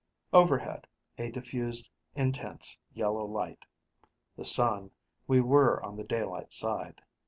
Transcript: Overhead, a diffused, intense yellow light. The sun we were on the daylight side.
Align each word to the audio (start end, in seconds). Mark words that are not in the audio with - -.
Overhead, 0.33 0.87
a 1.19 1.29
diffused, 1.29 1.87
intense 2.15 2.75
yellow 2.91 3.23
light. 3.23 3.59
The 4.35 4.43
sun 4.43 4.89
we 5.27 5.41
were 5.41 5.79
on 5.83 5.95
the 5.95 6.03
daylight 6.03 6.53
side. 6.53 7.03